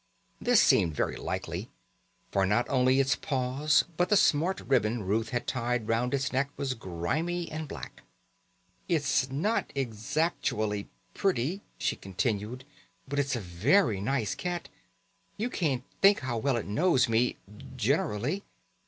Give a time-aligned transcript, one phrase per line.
[0.41, 1.69] This seemed very likely,
[2.31, 6.49] for not only its paws but the smart ribbon Ruth had tied round its neck
[6.57, 8.01] was grimy and black.
[8.87, 12.65] "It's not exactually pretty," she continued,
[13.07, 14.69] "but it's a very nice cat.
[15.37, 17.37] You can't think how well it knows me
[17.77, 18.43] generally."